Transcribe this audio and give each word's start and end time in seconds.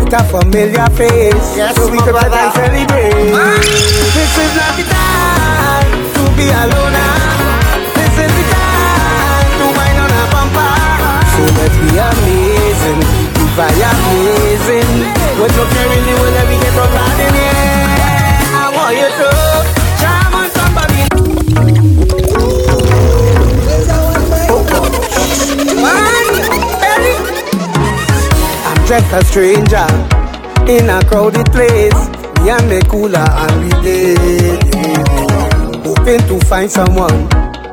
with 0.00 0.12
a 0.14 0.22
familiar 0.30 0.86
face, 0.94 1.56
Yes, 1.56 1.74
so 1.76 1.90
we 1.90 1.98
try 1.98 2.12
brother. 2.12 2.36
and 2.36 2.52
celebrate. 2.54 3.12
This 4.14 4.32
is 4.38 4.52
not 4.54 4.72
the 4.78 4.84
time 4.86 5.90
to 6.14 6.22
be 6.36 6.46
alone. 6.50 6.94
This 7.94 8.14
is 8.22 8.30
the 8.30 8.44
time 8.54 9.50
to 9.58 9.66
wind 9.74 9.98
on 9.98 10.10
a 10.10 10.22
bumper. 10.30 10.74
So 11.32 11.42
let's 11.58 11.76
be 11.82 11.90
amazing, 11.98 13.00
be 13.34 13.44
very 13.58 13.82
amazing. 13.82 14.90
What 15.38 15.50
you 15.50 15.64
caring 15.74 16.04
the 16.06 16.14
way 16.22 16.30
that 16.38 16.46
we 16.46 16.56
get 16.62 16.72
from 16.76 16.90
in 17.18 17.34
here? 17.34 17.82
I 18.54 18.70
want 18.74 18.94
you 18.96 19.08
to 19.10 19.51
just 28.92 29.12
a 29.14 29.24
stranger 29.24 29.88
in 30.68 30.90
a 30.90 31.00
crowded 31.08 31.46
place. 31.50 31.96
Me 32.44 32.50
and 32.50 32.68
me 32.68 32.78
cooler 32.90 33.24
and 33.24 33.72
related. 33.72 34.60
Hoping 35.80 36.20
to 36.28 36.38
find 36.44 36.70
someone 36.70 37.24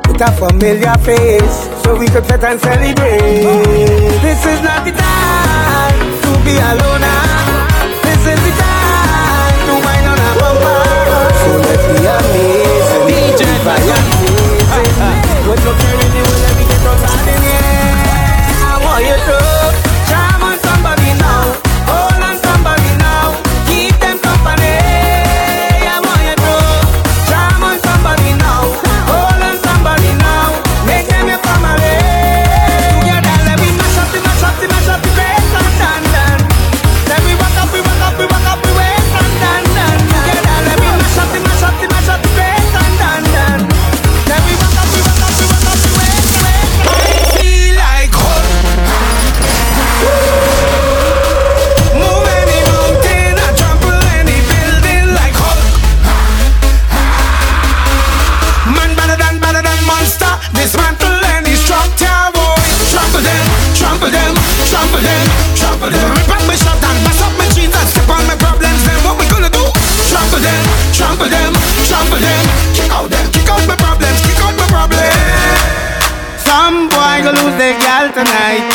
with 0.08 0.22
a 0.22 0.32
familiar 0.40 0.96
face 1.04 1.56
so 1.84 1.94
we 1.98 2.06
could 2.08 2.24
sit 2.24 2.42
and 2.42 2.58
celebrate. 2.58 4.16
This 4.24 4.40
is 4.48 4.62
not 4.64 4.80
the 4.82 4.92
time 4.96 6.00
to 6.24 6.30
be 6.40 6.56
alone. 6.56 7.04
This 8.00 8.22
is 8.32 8.40
the 8.40 8.52
time 8.56 9.60
to 9.68 9.74
wind 9.76 10.06
on 10.08 10.16
a 10.24 10.30
bumper. 10.40 10.80
So 11.36 11.50
let's 11.68 11.84
be 11.84 12.00
amazing. 12.16 13.04
DJ 13.12 13.44
amazing. 13.60 14.08
What 15.44 15.60
you 15.60 15.72
carrying 15.84 16.59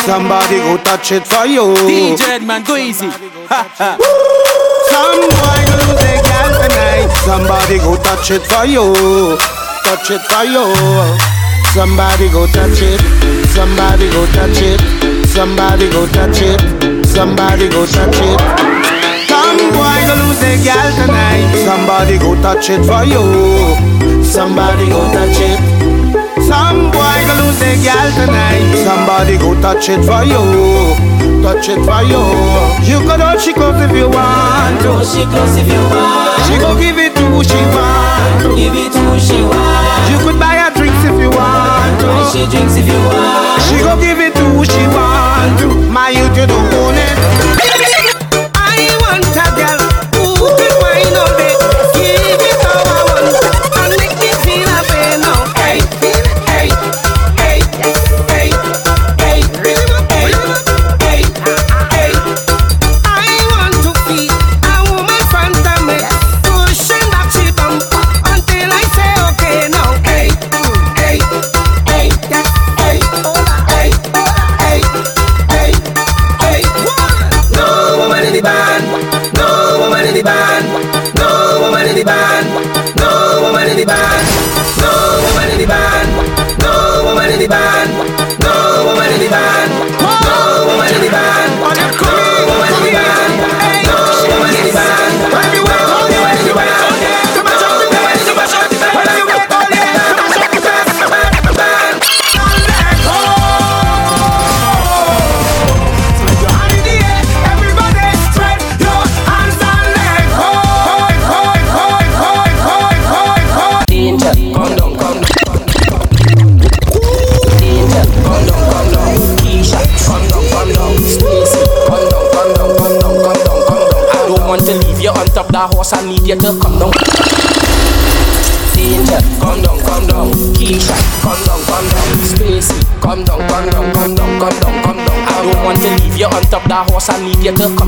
Somebody 0.05 0.57
go 0.61 0.77
touch 0.77 1.11
it 1.11 1.25
for 1.25 1.45
you. 1.45 1.73
DJ 1.89 2.45
man, 2.45 2.63
go 2.63 2.75
easy. 2.77 3.09
Some 3.09 3.17
boy 5.33 5.59
go 5.65 5.73
lose 5.81 5.97
their 5.97 6.21
gal 6.21 6.49
tonight. 6.61 7.09
Somebody 7.25 7.77
go 7.79 7.95
touch 7.97 8.29
it 8.31 8.43
for 8.45 8.65
you. 8.65 8.93
Touch 9.83 10.11
it 10.11 10.21
for 10.29 10.43
you. 10.45 10.63
Somebody 11.73 12.29
go 12.29 12.45
touch 12.47 12.81
it. 12.81 13.01
Somebody 13.49 14.09
go 14.11 14.25
touch 14.37 14.61
it. 14.61 14.79
Somebody 15.27 15.89
go 15.89 16.05
touch 16.07 16.41
it. 16.41 16.61
Somebody 17.07 17.67
go 17.69 17.85
touch 17.85 18.19
it. 18.21 18.39
Some 19.27 19.57
boy 19.73 20.05
go 20.05 20.13
lose 20.21 20.39
their 20.39 20.57
gal 20.63 20.91
tonight. 21.01 21.49
Somebody 21.65 22.17
go 22.19 22.35
touch 22.41 22.69
it 22.69 22.83
for 22.85 23.03
you. 23.03 23.23
Somebody 24.23 24.85
go 24.87 25.01
touch 25.11 25.39
it. 25.41 25.59
Some 26.45 26.91
boy 26.93 27.17
go 27.27 27.33
lose 27.45 27.59
their 27.59 27.77
gal 27.81 28.07
tonight. 28.13 28.61
Somebody 28.85 29.37
go 29.37 29.53
touch 29.61 29.89
it 29.89 30.01
for 30.05 30.23
you. 30.23 30.41
Touch 31.41 31.69
it 31.69 31.81
for 31.85 32.01
you. 32.05 32.21
You 32.85 32.99
could 33.05 33.21
hold 33.21 33.39
she 33.41 33.53
close 33.53 33.77
if 33.81 33.91
you 33.95 34.09
want 34.09 34.77
to. 34.85 35.01
She 35.05 35.25
close 35.25 35.55
if 35.57 35.67
you 35.67 35.81
want, 35.93 36.41
She 36.47 36.57
go 36.57 36.73
give 36.77 36.97
it 36.97 37.13
to 37.15 37.23
who 37.33 37.43
she 37.43 37.61
want 37.73 38.41
to. 38.41 38.55
give 38.55 38.73
it 38.73 38.91
to 38.93 38.99
who 39.09 39.19
she 39.19 39.41
want. 39.41 40.09
You 40.09 40.17
could 40.25 40.39
buy 40.39 40.57
her 40.61 40.71
drinks 40.73 41.01
if 41.05 41.17
you 41.21 41.29
want 41.29 41.97
Buy 42.01 42.23
to. 42.23 42.29
she 42.33 42.41
drinks 42.49 42.75
if 42.77 42.87
you 42.87 42.97
want. 42.97 43.61
She 43.65 43.77
go 43.81 43.93
give 43.99 44.19
it 44.19 44.33
to 44.35 44.43
who 44.57 44.65
she 44.65 44.83
want 44.89 45.59
to. 45.61 45.67
My 45.91 46.09
youth, 46.09 46.33
you 46.37 46.45
don't 46.49 46.73
own 46.81 46.95
it. 46.97 47.17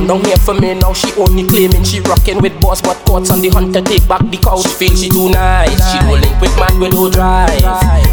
Down 0.08 0.24
here 0.24 0.38
for 0.38 0.54
me 0.54 0.74
now. 0.74 0.94
She 0.94 1.12
only 1.20 1.44
claiming 1.44 1.84
she 1.84 2.00
rocking 2.00 2.42
with 2.42 2.60
boss, 2.62 2.82
but 2.82 2.96
courts 3.06 3.30
on 3.30 3.42
the 3.42 3.50
hunt 3.50 3.74
to 3.76 3.82
take 3.82 4.08
back 4.08 4.24
the 4.32 4.38
couch. 4.38 4.66
Feel 4.80 4.96
she 4.96 5.10
too 5.10 5.30
nice. 5.30 5.76
She 5.92 6.00
don't 6.00 6.22
link 6.22 6.40
with 6.42 6.56
man 6.58 6.80
with 6.80 6.94
no 6.94 7.12
drive. 7.12 7.62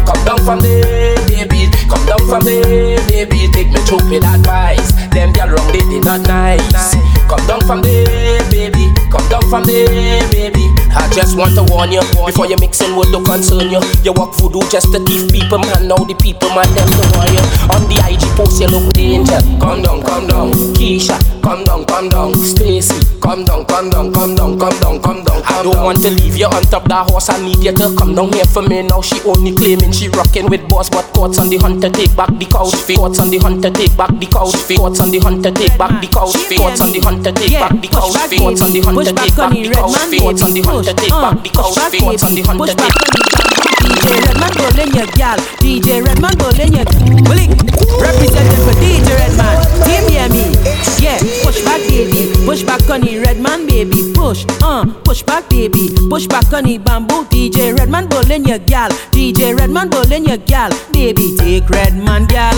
Come 0.05 0.21
down 0.27 0.39
from 0.43 0.59
there, 0.59 1.15
baby. 1.25 1.71
Come 1.87 2.05
down 2.05 2.21
from 2.27 2.43
there, 2.43 2.99
baby. 3.07 3.47
Take 3.55 3.71
me 3.71 3.79
through 3.87 4.03
with 4.11 4.23
advice. 4.27 4.91
Them 5.15 5.31
girl 5.31 5.55
wrong, 5.55 5.71
they 5.71 5.83
they 5.87 6.01
not 6.03 6.21
nice. 6.27 6.93
Come 7.31 7.43
down 7.47 7.61
from 7.63 7.81
there, 7.81 8.43
baby. 8.51 8.91
Come 9.09 9.27
down 9.29 9.43
from 9.49 9.63
there, 9.63 10.21
baby. 10.29 10.64
Just 11.15 11.37
want 11.37 11.55
to 11.55 11.63
warn 11.71 11.93
you 11.93 12.01
before 12.25 12.45
you 12.45 12.57
mixing 12.59 12.93
with 12.97 13.09
the 13.09 13.23
concern 13.23 13.71
you. 13.71 13.79
You 14.03 14.11
walk 14.11 14.35
voodoo 14.35 14.59
just 14.67 14.91
to 14.91 14.99
tease 14.99 15.23
people, 15.31 15.59
man. 15.63 15.87
Now 15.87 15.95
the 15.95 16.13
people, 16.19 16.51
man, 16.51 16.67
them 16.75 16.91
to 16.91 17.03
warn 17.15 17.31
you. 17.31 17.43
On 17.71 17.87
the 17.87 17.95
IG 18.03 18.19
post, 18.35 18.59
you 18.59 18.67
look 18.67 18.91
danger. 18.91 19.39
Come 19.63 19.79
down, 19.81 20.03
come 20.03 20.27
down. 20.27 20.51
Keisha, 20.75 21.15
come 21.39 21.63
down, 21.63 21.85
come 21.85 22.09
down. 22.09 22.35
Stacy, 22.35 22.99
come 23.23 23.47
down, 23.47 23.63
come 23.63 23.89
down, 23.89 24.11
come 24.11 24.35
down, 24.35 24.59
come 24.59 24.75
down, 24.83 24.99
come 24.99 25.23
down. 25.23 25.39
I 25.47 25.63
don't 25.63 25.79
want 25.79 26.03
to 26.03 26.11
leave 26.11 26.35
you 26.35 26.51
on 26.51 26.63
top 26.67 26.83
that 26.91 27.09
horse. 27.09 27.31
I 27.31 27.39
need 27.39 27.63
you 27.63 27.71
to 27.71 27.95
come 27.95 28.13
down 28.13 28.33
here 28.35 28.43
for 28.51 28.61
me 28.61 28.83
now. 28.83 28.99
She 28.99 29.15
only 29.23 29.55
claiming 29.55 29.95
she 29.95 30.11
rocking 30.11 30.51
with 30.51 30.67
boss, 30.67 30.89
but 30.91 31.07
courts 31.15 31.39
on 31.39 31.47
the 31.47 31.55
hunter 31.63 31.87
take 31.87 32.11
back 32.11 32.27
the 32.35 32.43
couch. 32.43 32.75
Courts 32.91 33.23
on 33.23 33.31
the 33.31 33.39
hunter 33.39 33.71
take 33.71 33.95
back 33.95 34.11
the 34.19 34.27
couch. 34.27 34.51
Courts 34.67 34.99
on 34.99 35.15
the 35.15 35.19
hunter 35.23 35.47
take 35.47 35.71
back 35.79 35.95
the 36.03 36.07
couch. 36.11 36.35
Courts 36.59 36.83
on 36.83 36.91
the 36.91 36.99
hunter 36.99 37.31
take 37.31 37.55
back 37.55 37.71
the 37.79 37.87
couch. 37.87 38.11
Courts 38.35 38.59
on 38.59 38.75
the 38.75 38.83
hunter 38.83 39.15
take 39.15 39.31
back 39.39 39.55
the 39.55 39.71
couch. 39.71 40.19
Courts 40.19 40.43
on 40.43 40.51
the 40.51 40.61
hunter 40.61 40.91
take 40.91 40.99
back 40.99 40.99
the 40.99 41.01
couch. 41.01 41.04
Courts 41.09 42.23
on 42.23 42.33
the 42.33 42.41
hunter 42.41 42.73
take 42.73 42.77
back 42.77 42.93
the. 43.13 43.45
DJ 43.85 44.17
Redman 44.25 44.53
rolling 44.57 44.91
your 44.97 45.09
gal. 45.13 45.37
DJ 45.61 46.01
Redman 46.01 46.33
rolling 46.41 46.73
your 46.73 46.85
blink. 47.29 47.53
Representing 48.01 48.61
for 48.65 48.73
DJ 48.81 49.13
Redman. 49.13 49.55
Team 49.85 50.03
hear 50.09 50.29
me. 50.33 50.49
Yeah, 50.97 51.19
push 51.45 51.61
back 51.63 51.81
baby. 51.85 52.33
Push 52.45 52.63
back 52.63 52.89
on 52.89 53.01
the 53.01 53.19
Redman 53.19 53.67
baby. 53.67 54.13
Push, 54.15 54.45
uh, 54.63 54.85
push 55.03 55.21
back 55.21 55.47
baby. 55.49 55.89
Push 56.09 56.25
back 56.25 56.51
on 56.53 56.63
the 56.63 56.77
bamboo. 56.79 57.25
DJ 57.25 57.77
Redman 57.77 58.09
rolling 58.09 58.45
your 58.45 58.59
gal. 58.59 58.89
DJ 59.13 59.55
Redman 59.55 59.89
rolling 59.91 60.25
your 60.25 60.37
gal. 60.37 60.71
Baby, 60.91 61.37
take 61.37 61.69
Redman 61.69 62.25
gal. 62.25 62.55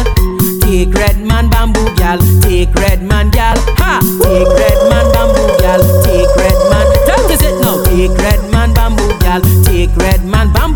Take 0.62 0.94
Redman 0.94 1.50
bamboo 1.50 1.94
gal. 1.96 2.20
Take 2.42 2.74
Redman 2.76 3.32
gal. 3.32 3.58
Ha! 3.80 4.00
Take 4.24 4.48
Redman 4.48 5.12
bamboo 5.12 5.52
gal. 5.60 5.82
Take 6.04 6.32
Redman. 6.36 6.88
That 7.08 7.28
is 7.32 7.42
it 7.42 7.67
Take 7.98 8.16
red 8.20 8.52
man 8.52 8.74
bamboo, 8.76 9.10
gal. 9.22 9.42
Take 9.66 9.96
red 9.98 10.24
man 10.24 10.54
bamboo. 10.54 10.67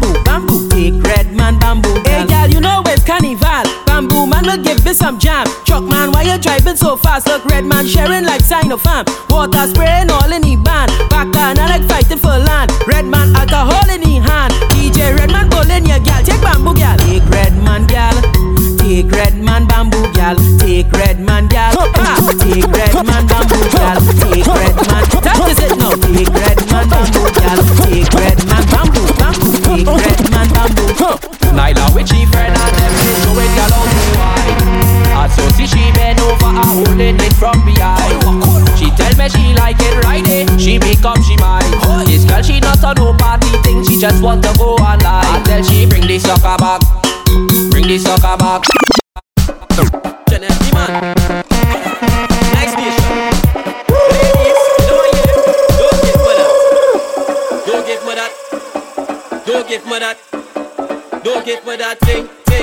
Man 4.51 4.63
give 4.63 4.83
me 4.83 4.93
some 4.93 5.17
jam. 5.17 5.47
Truck 5.63 5.85
man, 5.85 6.11
why 6.11 6.23
you 6.23 6.37
driving 6.37 6.75
so 6.75 6.97
fast? 6.97 7.25
Look, 7.25 7.45
Redman 7.45 7.87
sharing 7.87 8.25
like 8.25 8.41
sign 8.41 8.69
of 8.69 8.81
fam. 8.81 9.05
Water 9.29 9.65
spraying 9.65 10.11
all 10.11 10.29
in 10.29 10.41
the 10.41 10.57
band. 10.57 10.91
Back 11.09 11.31
down, 11.31 11.57
I 11.57 11.79
like 11.79 11.87
fighting 11.87 12.17
for 12.17 12.35
land. 12.35 12.69
Redman 12.85 13.33
alcohol 13.33 13.87
in 13.87 14.01
the 14.03 14.19
hand. 14.19 14.51
DJ 14.75 15.15
Redman 15.15 15.47
bowling 15.47 15.85
your 15.85 16.03
gal. 16.03 16.21
Take 16.21 16.41
bamboo 16.41 16.75
gal. 16.75 16.97
Take 16.99 17.23
Redman 17.31 17.87
gal. 17.87 18.11
Take 18.75 19.07
Redman 19.07 19.67
bamboo 19.71 20.11
gal. 20.11 20.35
Take 20.59 20.91
Redman 20.91 21.47
gal. 21.47 21.71
Ha! 21.71 22.19
Take 22.43 22.67
Redman 22.67 23.23
bamboo 23.31 23.63
gal. 23.71 24.03
Take 24.19 24.51
Redman. 24.51 25.03
That 25.23 25.47
is 25.47 25.63
it 25.63 25.79
now. 25.79 25.95
Take 25.95 26.27
Redman 26.27 26.91
bamboo 26.91 27.31
gal. 27.39 27.59
Take 27.87 28.11
Redman 28.19 28.63
bamboo 28.67 29.07
bamboo. 29.15 29.47
Take 29.63 29.87
Redman 29.87 30.47
bamboo. 30.51 31.31
Nyla 31.55 31.95
with 31.95 32.11
she 32.11 32.25
friend 32.27 32.51
and 32.51 32.75
them 32.75 33.10
So 35.29 35.47
see 35.53 35.67
she 35.67 35.91
bend 35.93 36.19
over 36.19 36.49
and 36.49 36.65
holding 36.65 37.19
it 37.19 37.33
from 37.33 37.59
behind 37.65 38.17
She 38.77 38.89
tell 38.97 39.13
me 39.17 39.29
she 39.29 39.53
like 39.53 39.77
it 39.79 40.05
eh 40.27 40.57
She 40.57 40.79
make 40.79 41.03
up 41.05 41.21
she 41.21 41.37
mind 41.37 41.69
This 42.07 42.25
girl 42.25 42.41
she 42.41 42.59
not 42.59 42.81
a 42.83 42.93
no 42.95 43.13
party 43.13 43.47
thing 43.61 43.83
She 43.85 43.99
just 43.99 44.21
want 44.23 44.43
to 44.43 44.53
go 44.57 44.75
online 44.81 45.25
I 45.25 45.41
tell 45.45 45.63
she 45.63 45.85
bring 45.85 46.07
the 46.07 46.17
sucker 46.19 46.57
back 46.57 46.81
Bring 47.71 47.87
the 47.87 47.97
sucker 47.97 48.37
back 48.37 48.63
Genevieve 50.31 50.73
man. 50.73 51.13
Next 52.55 52.71
station. 52.71 53.31
Don't? 54.87 55.11
Don't 59.45 59.67
give. 59.67 59.83
Don't. 59.85 59.91
Don't. 59.99 60.17
Don't 61.23 61.45
me 61.67 61.75
that 61.77 61.97
thing, 61.99 62.27
thing, 62.45 62.60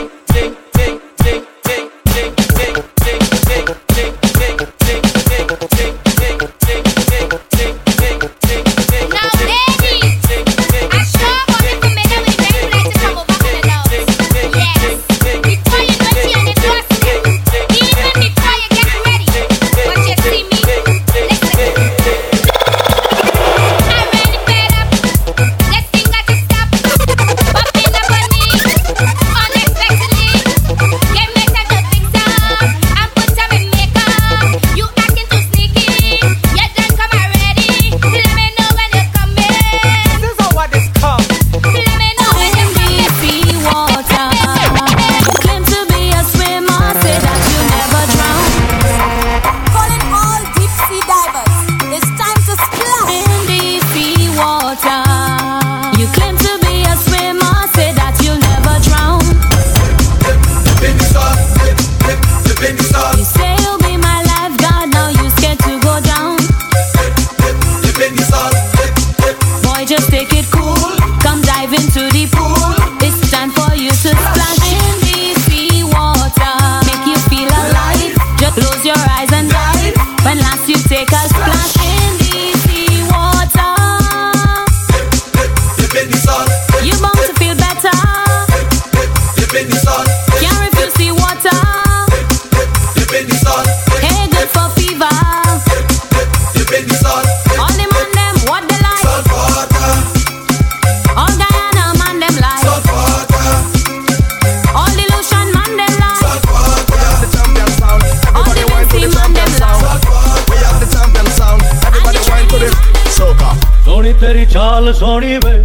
the 114.89 114.95
sunny 114.95 115.37
way. 115.45 115.61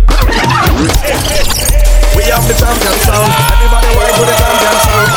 We 2.12 2.24
have 2.28 2.44
the 2.44 2.56
champion 2.60 2.96
sound. 3.08 3.32
Everybody 3.56 3.90
want 3.96 4.12
to 4.20 4.24
the 4.28 4.36
champion 4.36 4.76
sound. 4.84 5.08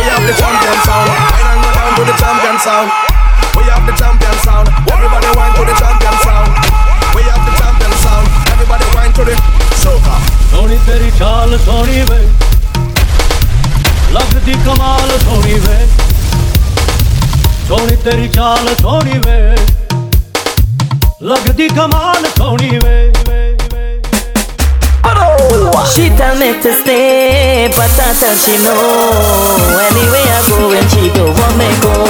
We 0.00 0.04
have 0.08 0.24
the 0.24 0.32
champion 0.32 0.78
sound. 0.88 1.12
Wine 1.12 1.44
and 1.52 1.60
go 1.60 1.70
down 1.76 1.92
to 1.92 2.02
the 2.08 2.16
champion 2.16 2.56
sound. 2.64 2.88
We 3.52 3.68
have 3.68 3.84
the 3.84 3.92
champion 4.00 4.36
sound. 4.40 4.66
Everybody 4.88 5.28
want 5.36 5.52
to 5.60 5.62
the 5.68 5.76
champion 5.76 6.16
sound. 6.24 6.48
We 7.12 7.20
have 7.28 7.44
the 7.44 7.52
champion 7.60 7.92
sound. 8.00 8.24
Everybody 8.48 8.86
want 8.96 9.12
to 9.12 9.22
the 9.28 9.36
soca. 9.76 10.16
Sony 10.48 10.80
teri 10.88 11.12
chal 11.20 11.52
sony 11.68 12.00
way. 12.08 12.24
Love 14.16 14.32
the 14.40 14.56
kamal 14.64 15.10
sony 15.28 15.60
way. 15.68 15.84
Sony 17.68 17.96
teri 18.00 18.24
chal 18.32 18.64
she 28.14 28.56
no. 28.62 28.74
Anyway 29.74 30.22
I 30.22 30.44
go 30.48 30.70
and 30.70 30.90
she 30.90 31.10
go. 31.14 32.03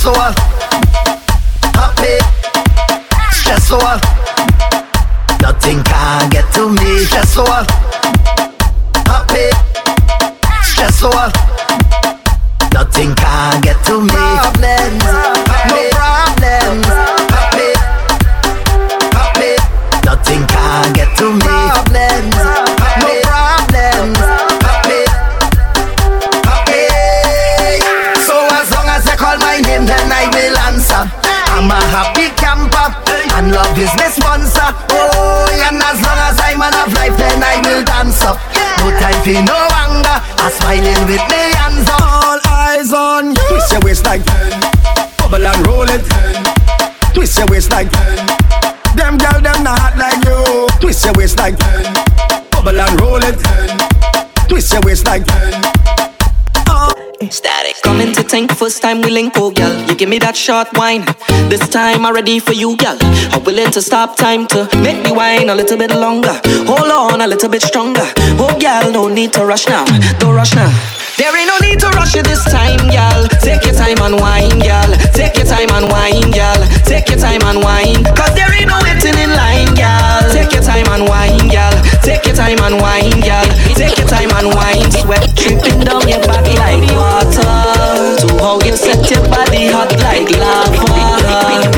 Just 0.00 0.14
so 0.14 0.20
happy, 1.74 2.16
just 3.44 3.68
Nothing 5.42 5.82
can 5.82 6.30
get 6.30 6.50
to 6.54 6.70
me, 6.70 7.04
No 39.32 39.42
no 39.42 39.54
anger, 39.54 40.18
I'm 40.42 40.50
smiling 40.50 41.06
with 41.06 41.22
me 41.30 41.42
hands 41.54 41.88
up. 41.88 42.02
All 42.02 42.40
eyes 42.48 42.92
on 42.92 43.30
you. 43.30 43.48
Twist 43.48 43.70
your 43.70 43.80
waist 43.82 44.04
like 44.04 44.24
bubble 45.18 45.46
and 45.46 45.66
roll 45.66 45.86
it. 45.88 46.02
Twist 47.14 47.38
your 47.38 47.46
waist 47.46 47.70
like 47.70 47.90
them 48.96 49.18
girl 49.18 49.40
them 49.40 49.62
not 49.62 49.78
hot 49.78 49.96
like 49.96 50.24
you. 50.24 50.66
Twist 50.80 51.04
your 51.04 51.14
waist 51.14 51.38
like 51.38 51.56
bubble 52.50 52.80
and 52.80 53.00
roll 53.00 53.22
it. 53.22 53.38
Twist 54.48 54.72
your 54.72 54.82
waist 54.82 55.06
like 55.06 55.22
Static. 57.30 57.76
Coming 57.82 58.12
to 58.14 58.24
think 58.24 58.50
first 58.50 58.82
time 58.82 59.00
we 59.00 59.10
link, 59.10 59.34
oh 59.36 59.52
girl. 59.52 59.79
Give 60.00 60.08
me 60.08 60.18
that 60.20 60.34
short 60.34 60.72
wine. 60.80 61.04
This 61.52 61.60
time 61.68 62.08
I'm 62.08 62.14
ready 62.14 62.40
for 62.40 62.54
you, 62.54 62.74
girl. 62.80 62.96
I'm 63.36 63.44
willing 63.44 63.70
to 63.76 63.82
stop 63.82 64.16
time 64.16 64.46
to 64.48 64.64
make 64.80 65.04
the 65.04 65.12
wine 65.12 65.50
a 65.50 65.54
little 65.54 65.76
bit 65.76 65.92
longer. 65.92 66.40
Hold 66.64 66.88
on 66.88 67.20
a 67.20 67.26
little 67.28 67.50
bit 67.50 67.60
stronger. 67.60 68.08
Oh 68.40 68.48
girl, 68.56 68.88
no 68.90 69.12
need 69.12 69.34
to 69.36 69.44
rush 69.44 69.68
now. 69.68 69.84
Don't 70.16 70.34
rush 70.34 70.56
now. 70.56 70.72
There 71.20 71.28
ain't 71.36 71.52
no 71.52 71.60
need 71.60 71.76
to 71.84 71.92
rush 72.00 72.16
it 72.16 72.24
this 72.24 72.40
time, 72.48 72.80
girl. 72.88 73.28
Take 73.44 73.60
your 73.68 73.76
time 73.76 74.00
and 74.00 74.16
wine, 74.16 74.56
girl. 74.64 74.88
Take 75.12 75.36
your 75.36 75.44
time 75.44 75.68
and 75.68 75.92
wine, 75.92 76.32
girl. 76.32 76.60
Take 76.88 77.12
your 77.12 77.20
time 77.20 77.44
and 77.44 77.60
wine. 77.60 78.00
Cause 78.16 78.32
there 78.32 78.48
ain't 78.56 78.72
no 78.72 78.80
waiting 78.80 79.20
in 79.20 79.28
line, 79.36 79.68
girl. 79.76 80.24
Take 80.32 80.56
your 80.56 80.64
time 80.64 80.88
and 80.96 81.04
wine, 81.04 81.44
girl. 81.52 81.76
Take 82.00 82.24
your 82.24 82.32
time 82.32 82.56
and 82.64 82.80
wine, 82.80 83.20
girl. 83.20 83.48
Take 83.76 84.00
your 84.00 84.08
time 84.08 84.32
and 84.32 84.48
wine. 84.56 84.88
Sweat 84.96 85.28
dripping 85.36 85.84
down 85.84 86.08
your 86.08 86.24
body 86.24 86.56
like 86.56 86.88
water. 86.96 88.16
To 88.24 88.28
how 88.40 88.56
you 88.64 88.72
set 88.72 89.04
your 89.12 89.20
body 89.28 89.68
hot 89.68 89.89
like 89.98 90.30
lava. 90.38 90.86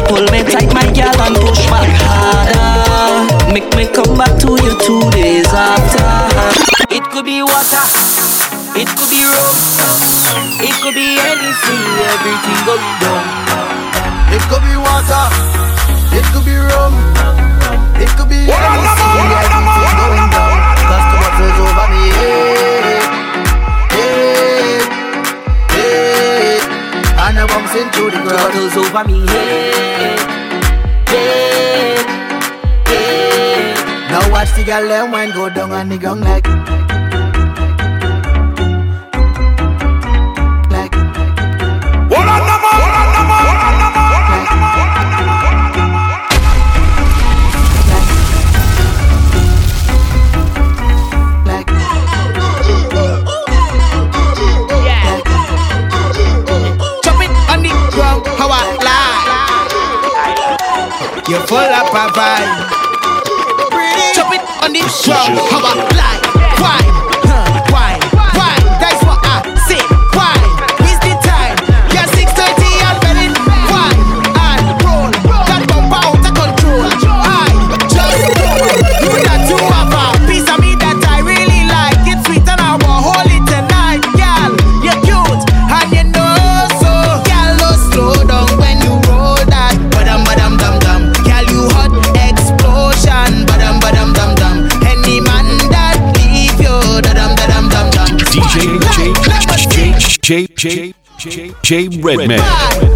Pull 0.09 0.27
me 0.29 0.45
tight, 0.45 0.73
my 0.75 0.85
girl, 0.93 1.21
and 1.25 1.37
push 1.41 1.65
back 1.73 1.89
harder. 2.05 3.53
Make 3.53 3.73
me 3.77 3.89
come 3.89 4.17
back 4.17 4.37
to 4.45 4.57
you 4.61 4.75
two 4.85 5.01
days 5.11 5.49
after. 5.53 6.05
It 6.93 7.05
could 7.11 7.25
be 7.25 7.43
water. 7.43 7.85
It 8.77 8.89
could 8.97 9.09
be 9.09 9.25
rum. 9.25 9.57
It 10.61 10.75
could 10.83 10.95
be 10.95 11.17
anything. 11.17 11.85
Everything 12.13 12.59
going 12.67 12.95
down. 13.01 13.43
It 14.33 14.41
could 14.49 14.63
be 14.63 14.75
water, 14.77 15.29
it 16.17 16.25
could 16.33 16.47
be 16.47 16.57
rum, 16.57 16.95
it 18.01 18.09
could 18.17 18.31
be 18.31 18.49
anything, 18.49 19.29
everything 19.29 19.93
going 20.01 20.31
down. 20.33 20.52
And 27.43 27.51
I'm 27.51 27.65
bouncing 27.65 27.91
to 27.91 28.05
the 28.05 28.23
ground. 28.23 28.53
Bottles 28.53 28.77
over 28.77 29.05
me 29.05 29.27
head. 29.27 30.19
Head. 31.09 32.07
Head. 32.87 34.11
Now 34.11 34.31
watch 34.31 34.55
the 34.55 34.63
girl 34.63 34.87
them 34.87 35.11
wine 35.11 35.33
go 35.33 35.51
down 35.51 35.73
on 35.73 35.89
the 35.89 35.99
ground 35.99 36.21
like 36.21 36.47
full 61.53 61.61
of 61.61 61.93
vibe. 62.17 62.49
Chop 64.17 64.33
it 64.33 64.41
on 64.65 64.73
the 64.73 64.81
ground, 65.05 65.37
how 65.53 65.61
I? 65.61 65.77
Huh, 65.93 66.63
Why? 66.63 67.02
J 100.63 100.95
J 101.19 101.53
J 101.65 101.89
J 101.89 102.01
Redman. 102.03 102.92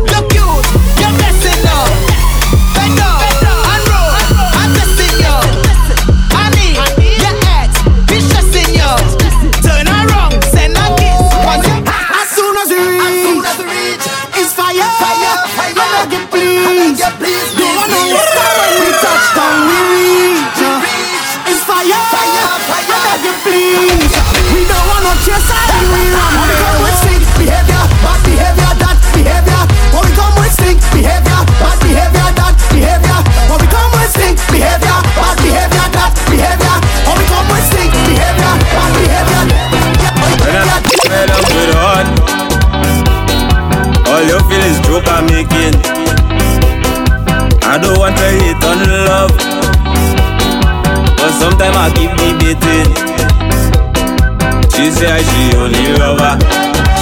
Say 54.97 55.21
she 55.21 55.43
only 55.57 55.93
lover, 56.01 56.35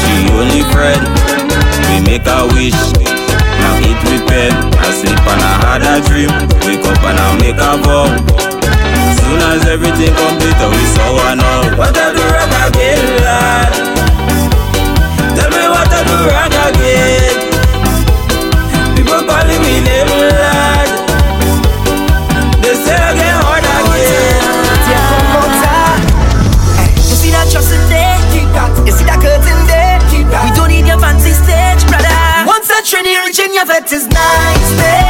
she 0.02 0.26
only 0.34 0.62
friend. 0.74 1.02
We 1.86 2.02
make 2.02 2.26
a 2.26 2.42
wish, 2.54 2.74
now 3.62 3.78
eat 3.86 4.00
we 4.10 4.18
pen. 4.26 4.52
I 4.82 4.90
sleep 4.90 5.18
and 5.18 5.42
I 5.42 5.52
had 5.62 5.82
a 5.86 6.02
dream, 6.02 6.30
wake 6.66 6.82
up 6.82 6.98
and 7.06 7.18
I 7.18 7.28
make 7.38 7.58
a 7.58 7.78
vow. 7.82 8.10
Soon 9.14 9.40
as 9.50 9.66
everything 9.66 10.12
complete, 10.14 10.58
oh, 10.58 10.70
we 10.74 10.84
saw 10.94 11.08
one 11.22 11.38
now. 11.38 11.78
What 11.78 11.96
I 11.96 12.10
do 12.12 12.43
your 33.90 34.00
is 34.00 34.06
nice, 34.08 35.03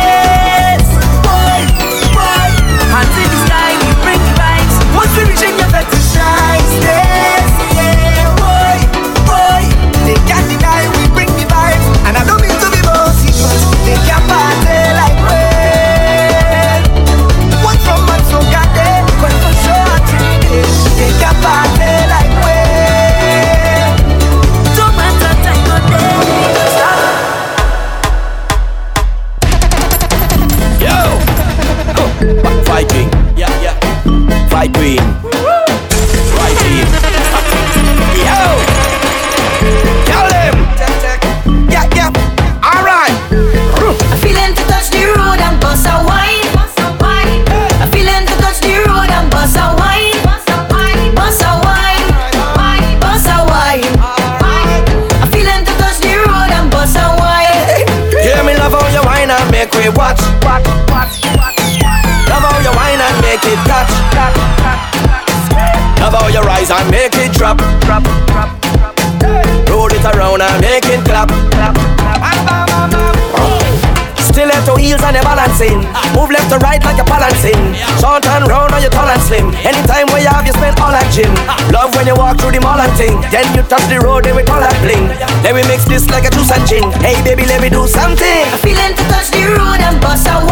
Move 75.55 76.35
left 76.35 76.51
to 76.51 76.59
right 76.59 76.83
like 76.83 76.99
you're 76.99 77.07
balancing. 77.07 77.55
Short 78.03 78.27
and 78.27 78.43
round 78.51 78.75
and 78.75 78.83
you're 78.83 78.91
tall 78.91 79.07
and 79.07 79.23
slim. 79.23 79.55
Anytime 79.63 80.11
where 80.11 80.19
you 80.19 80.27
have, 80.27 80.43
you 80.43 80.53
spend 80.53 80.75
all 80.83 80.91
that 80.91 81.07
gym. 81.15 81.31
Love 81.71 81.95
when 81.95 82.11
you 82.11 82.15
walk 82.19 82.43
through 82.43 82.51
the 82.51 82.59
mall 82.59 82.75
and 82.75 82.91
thing. 82.99 83.23
Then 83.31 83.47
you 83.55 83.63
touch 83.63 83.87
the 83.87 84.03
road, 84.03 84.27
then 84.27 84.35
we 84.35 84.43
call 84.43 84.59
that 84.59 84.75
bling. 84.83 85.07
Then 85.47 85.55
we 85.55 85.63
mix 85.71 85.87
this 85.87 86.11
like 86.11 86.27
a 86.27 86.31
juice 86.35 86.51
and 86.51 86.67
gin. 86.67 86.83
Hey 86.99 87.15
baby, 87.23 87.47
let 87.47 87.63
me 87.63 87.71
do 87.71 87.87
something. 87.87 88.43
Feeling 88.67 88.99
to 88.99 89.05
touch 89.07 89.31
the 89.31 89.47
road 89.55 89.79
and 89.79 90.03
bust 90.03 90.27
a 90.27 90.43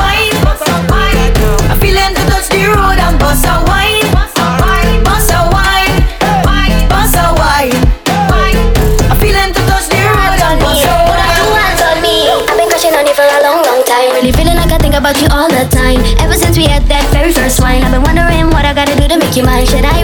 time. 15.68 16.00
Ever 16.18 16.34
since 16.34 16.56
we 16.56 16.64
had 16.64 16.82
that 16.88 17.04
very 17.12 17.32
first 17.32 17.60
wine, 17.60 17.82
I've 17.82 17.92
been 17.92 18.02
wondering 18.02 18.50
what 18.50 18.64
I 18.64 18.74
gotta 18.74 18.96
do 18.96 19.06
to 19.06 19.18
make 19.18 19.36
you 19.36 19.44
mine. 19.44 19.66
Should 19.66 19.84
I 19.84 20.02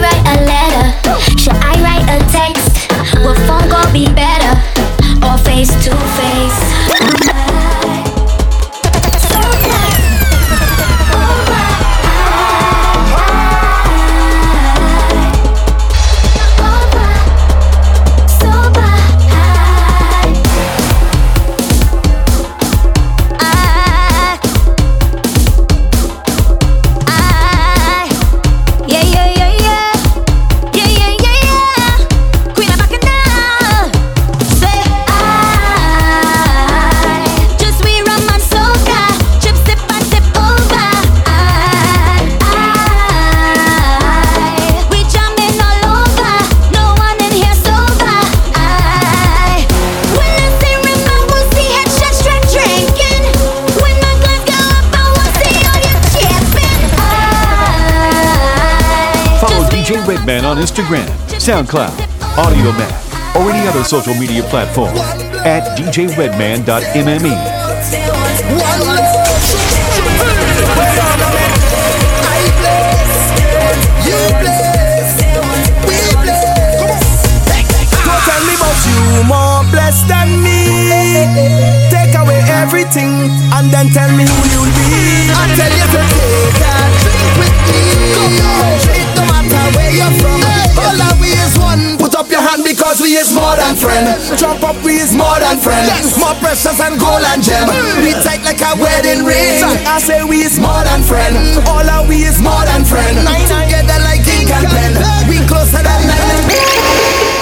SoundCloud, 61.49 61.97
Audiomack, 62.37 62.93
or 63.35 63.49
any 63.49 63.67
other 63.67 63.83
social 63.83 64.13
media 64.13 64.43
platform 64.43 64.95
at 65.49 65.75
djredman.mme. 65.79 67.25
You 78.85 79.23
more 79.23 79.63
blessed 79.71 80.07
than 80.07 80.41
me. 80.41 80.65
Take 81.89 82.15
away 82.15 82.41
everything 82.47 83.09
and 83.57 83.73
then 83.73 83.89
tell 83.89 84.09
me 84.15 84.23
who 84.23 84.39
you'll 84.53 84.71
be. 84.77 85.33
I 85.33 85.49
tell 85.57 85.73
you 85.73 85.85
to 85.97 86.28
your 92.99 92.99
hand 92.99 92.99
because 92.99 93.01
we 93.01 93.15
is 93.17 93.33
more 93.33 93.55
than 93.55 93.75
friend. 93.75 94.37
Jump 94.37 94.63
up, 94.63 94.75
we 94.83 94.99
is 94.99 95.15
more 95.15 95.39
than 95.39 95.57
friend. 95.59 95.87
More 96.19 96.35
precious 96.35 96.77
than 96.77 96.97
gold 96.97 97.23
and 97.23 97.43
gem. 97.43 97.67
We 98.03 98.11
tight 98.23 98.43
like 98.43 98.61
a 98.61 98.75
wedding 98.81 99.25
ring. 99.25 99.63
I 99.87 99.99
say 99.99 100.23
we 100.23 100.43
is 100.43 100.59
more 100.59 100.83
than 100.83 101.03
friend. 101.03 101.35
All 101.67 101.83
that 101.83 102.07
we 102.07 102.23
is 102.23 102.41
more 102.41 102.65
than 102.65 102.83
friend. 102.85 103.17
Together 103.47 103.99
like 104.03 104.25
ink 104.27 104.51
and 104.51 104.67
pen. 104.67 104.93
We 105.29 105.39
closer 105.47 105.83
than 105.83 106.01
nine. 106.07 107.39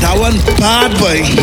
That 0.00 0.16
one 0.18 0.38
bad 0.58 0.98
boy. 0.98 1.41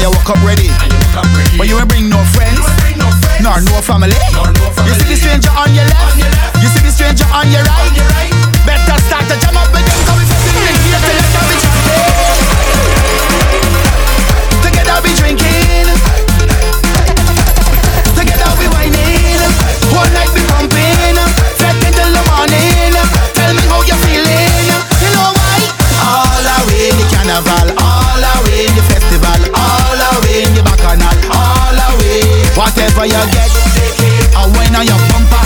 And 0.00 0.08
you 0.08 0.16
walk 0.16 0.30
up 0.32 0.40
ready. 0.40 0.72
But 1.58 1.68
you 1.68 1.76
ain't 1.76 1.88
bring 1.88 2.08
no 2.08 2.20
friends, 2.32 2.64
nor 3.44 3.60
no 3.68 3.84
family. 3.84 4.16
You 4.88 4.94
see 4.96 5.12
the 5.12 5.16
stranger 5.16 5.52
on 5.52 5.74
your 5.76 5.84
left, 5.84 6.16
you 6.64 6.68
see 6.72 6.80
the 6.80 6.92
stranger 6.92 7.28
on 7.28 7.44
your 7.52 7.64
right. 7.68 7.92
Better 8.64 8.96
start 9.04 9.28
to 9.28 9.36
jam 9.40 9.56
up 9.56 9.68
with 9.72 9.84
them, 9.84 10.00
come 10.08 10.20
if 10.20 10.28
you 10.32 10.52
drink 10.56 10.80
here 10.88 11.00
till 11.04 11.20
be 11.48 11.56
Together 14.64 14.96
we 15.04 15.12
drinking, 15.20 15.88
together 18.16 18.50
we 18.56 18.66
whining. 18.72 19.42
One 19.92 20.08
night 20.16 20.32
we 20.32 20.40
pumping, 20.48 21.18
fretting 21.60 21.92
till 21.92 22.08
the 22.08 22.22
morning. 22.32 22.96
Tell 23.36 23.52
me 23.52 23.62
how 23.68 23.84
you 23.84 23.96
feeling. 24.00 24.64
You 25.04 25.10
know 25.12 25.28
why? 25.36 25.60
All 26.00 26.46
away 26.56 26.88
in 26.88 26.96
the 26.96 27.04
carnival, 27.12 27.68
all 27.76 28.24
away 28.24 28.39
Whatever 33.00 33.16
you 33.16 33.32
get, 33.32 34.36
a 34.36 34.44
wine 34.52 34.76
on 34.76 34.84
your 34.84 35.00
bumper. 35.08 35.40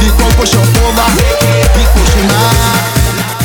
The 0.00 0.08
crowd 0.16 0.32
push 0.40 0.56
you 0.56 0.64
over, 0.64 1.08
we 1.76 1.84
pushing 1.92 2.32
up. 2.32 2.56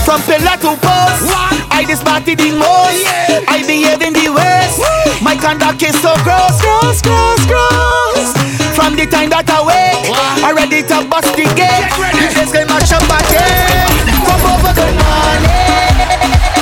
From 0.08 0.23
pillar 0.23 0.56
to 0.63 0.79
post, 0.79 1.27
I 1.67 1.84
this 1.84 1.99
the 1.99 2.56
most. 2.56 3.03
I 3.51 3.60
behave 3.67 3.99
in 3.99 4.13
the 4.15 4.32
worst. 4.32 4.79
My 5.21 5.36
conduct 5.36 5.84
is 5.84 5.91
so 5.99 6.15
gross, 6.23 6.56
gross, 6.63 7.01
gross, 7.03 7.43
gross. 7.43 8.32
From 8.79 8.95
the 8.95 9.12
time 9.12 9.27
that 9.36 9.51
I 9.51 9.60
wake, 9.60 10.08
I 10.39 10.56
ready 10.56 10.79
to 10.79 11.03
bust 11.03 11.36
the 11.36 11.43
gate. 11.51 11.91
The 12.15 12.32
place 12.32 12.51
can 12.56 12.63
mash 12.71 12.95
up 12.95 13.03
again. 13.03 14.08
Come 14.23 14.39
over, 14.56 14.71
good 14.71 14.95
morning. 14.95 16.52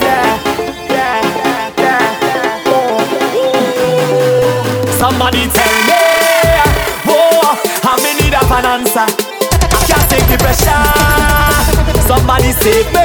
Yeah. 0.00 0.40
Yeah, 0.88 1.74
yeah, 1.78 2.62
oh, 2.66 2.98
oh. 3.34 4.96
Somebody 4.98 5.48
tell 5.48 5.74
me, 5.88 6.02
oh, 7.08 7.60
I'm 7.82 8.04
in 8.06 8.16
need 8.24 8.34
of 8.34 8.50
an 8.52 8.64
answer. 8.66 9.19
Somebody 12.40 12.56
save 12.64 12.88
me, 12.96 13.04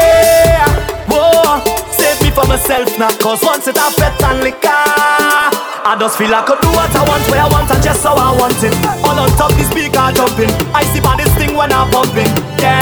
oh, 1.11 1.59
save 1.91 2.15
me 2.23 2.31
from 2.31 2.47
myself 2.47 2.87
now. 2.97 3.11
Cause 3.19 3.43
once 3.43 3.67
it 3.67 3.75
affect 3.75 4.23
and 4.23 4.39
liquor. 4.39 4.71
I 4.71 5.91
just 5.99 6.15
feel 6.17 6.31
I 6.31 6.39
could 6.47 6.63
do 6.63 6.71
what 6.71 6.87
I 6.95 7.03
want, 7.03 7.19
where 7.27 7.43
I 7.43 7.47
want, 7.51 7.67
and 7.67 7.83
just 7.83 7.99
how 8.07 8.15
I 8.15 8.31
want 8.31 8.55
it. 8.63 8.71
All 9.03 9.19
on 9.19 9.27
top, 9.35 9.51
the 9.59 9.67
speaker 9.67 10.07
jumping. 10.15 10.47
I 10.71 10.87
see 10.95 11.03
by 11.03 11.19
this 11.19 11.27
thing 11.35 11.51
when 11.51 11.75
I'm 11.75 11.91
pumping. 11.91 12.31
Yeah, 12.63 12.79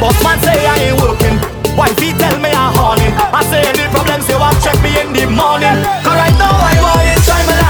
boss 0.00 0.16
man 0.24 0.40
say 0.40 0.56
I 0.64 0.88
ain't 0.88 0.96
working. 0.96 1.36
Wifey 1.76 2.16
tell 2.16 2.40
me 2.40 2.48
I'm 2.56 2.72
horny. 2.72 3.12
I 3.36 3.44
say 3.44 3.60
any 3.60 3.84
problems, 3.92 4.24
you 4.32 4.40
want 4.40 4.56
check 4.64 4.80
me 4.80 4.96
in 4.96 5.12
the 5.12 5.28
morning. 5.28 5.76
Cause 6.00 6.16
right 6.16 6.36
now 6.40 6.56
I 6.56 6.72
want 6.80 7.04
to 7.04 7.20
enjoy 7.20 7.42
my 7.44 7.52
life, 7.52 7.65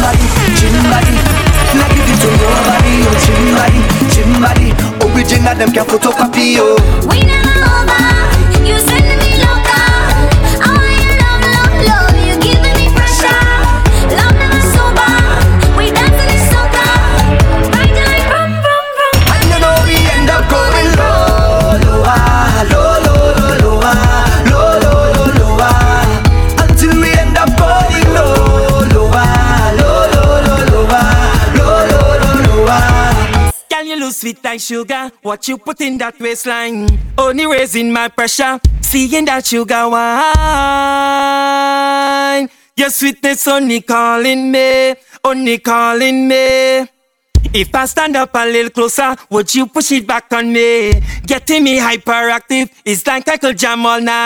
body, 0.00 0.26
gym 0.58 0.74
body. 0.90 1.14
Not 1.78 1.90
give 1.94 2.10
it 2.10 2.18
to 2.20 2.28
nobody. 2.34 2.94
Oh, 3.06 3.14
gym 4.10 4.32
body. 4.42 4.70
Original, 5.14 5.54
them 5.54 5.72
can 5.72 5.84
photocopy, 5.86 6.56
oh. 6.58 6.76
We 7.08 7.20
never 7.20 7.50
over. 7.62 8.03
You 33.98 34.10
sweet 34.12 34.42
like 34.44 34.60
sugar? 34.60 35.10
What 35.22 35.46
you 35.48 35.58
put 35.58 35.80
in 35.80 35.98
that 35.98 36.18
waistline? 36.20 36.86
Only 37.18 37.46
raising 37.46 37.92
my 37.92 38.08
pressure. 38.08 38.60
Seeing 38.80 39.24
that 39.26 39.46
sugar 39.46 39.88
wine. 39.88 40.04
Your 42.76 42.90
sweetness 42.90 43.46
only 43.46 43.80
calling 43.82 44.50
me, 44.50 44.94
only 45.22 45.58
calling 45.58 46.26
me. 46.28 46.88
If 47.52 47.72
I 47.72 47.86
stand 47.86 48.16
up 48.16 48.30
a 48.34 48.44
little 48.46 48.70
closer, 48.70 49.14
would 49.30 49.54
you 49.54 49.66
push 49.66 49.92
it 49.92 50.06
back 50.08 50.32
on 50.32 50.52
me? 50.52 50.92
Getting 51.24 51.62
me 51.62 51.78
hyperactive, 51.78 52.68
it's 52.84 53.06
like 53.06 53.28
I 53.28 53.36
could 53.36 53.56
jam 53.56 53.86
all 53.86 54.00
night. 54.00 54.24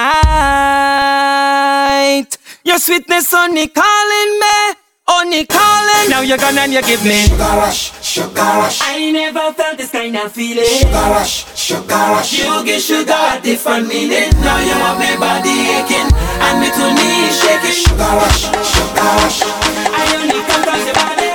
Your 2.64 2.78
sweetness 2.78 3.34
only 3.34 3.68
calling 3.68 4.38
me, 4.40 4.74
only 5.08 5.46
calling. 5.46 6.10
Now 6.10 6.20
you're 6.20 6.38
gone 6.38 6.58
and 6.58 6.72
you 6.72 6.82
give 6.82 7.02
me 7.04 7.26
sugar 7.28 7.56
rush, 7.56 7.92
sugar 8.02 8.52
rush. 8.60 8.80
I 8.82 9.10
never 9.10 9.52
felt 9.52 9.78
this 9.78 9.90
kind 9.90 10.16
of 10.16 10.32
feeling. 10.32 10.64
Sugar 10.64 11.08
rush, 11.12 11.46
sugar 11.56 11.94
rush. 11.94 12.38
You 12.38 12.64
give 12.64 12.80
sugar 12.82 13.12
a 13.12 13.40
different 13.40 13.88
meaning. 13.88 14.30
Now 14.40 14.58
you 14.60 14.76
want 14.78 15.00
me 15.00 15.16
body 15.16 15.80
aching 15.80 16.08
and 16.44 16.60
me 16.60 16.68
to 16.70 16.86
knees 16.94 17.34
shaking. 17.40 17.76
Sugar 17.82 18.12
rush, 18.20 18.42
sugar 18.62 19.10
rush. 19.20 19.42
I 19.90 20.04
only 20.16 20.40
come 20.48 20.62
'cause 20.64 20.84
your 20.84 20.94
body. 20.94 21.28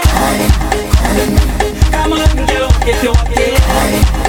Come 1.92 2.14
on, 2.14 2.46
girl, 2.48 2.70
if 2.88 3.04
you 3.04 3.12
want 3.12 3.30
it. 3.38 4.23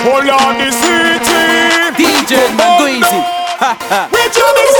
Hold 0.00 0.28
on 0.30 0.56
the 0.56 0.72
city. 0.72 1.20
DJ. 2.00 2.32
We 4.10 4.20
jamming 4.32 4.70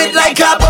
it 0.00 0.14
like 0.14 0.40
a 0.40 0.69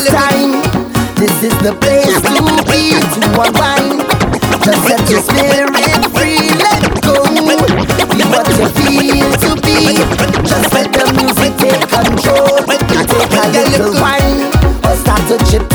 this 0.00 0.12
time. 0.12 0.62
This 1.16 1.42
is 1.42 1.54
the 1.60 1.76
place 1.76 2.20
to 2.24 2.40
be 2.72 2.96
to 2.96 3.20
unwind. 3.36 4.00
Just 4.64 4.80
set 4.88 5.02
your 5.10 5.20
spirit 5.20 6.00
free, 6.16 6.48
let 6.56 6.80
go. 7.04 7.20
Be 8.16 8.24
what 8.32 8.48
you 8.56 8.68
feel 8.80 9.28
to 9.44 9.50
be. 9.60 10.00
Just 10.48 10.72
let 10.72 10.92
the 10.92 11.04
music 11.20 11.52
take 11.60 11.84
control. 11.88 12.64
Take 12.64 13.32
a 13.36 13.48
little 13.52 13.92
wine 14.00 14.48
or 14.84 14.96
start 14.96 15.20
to 15.28 15.36
chip 15.50 15.69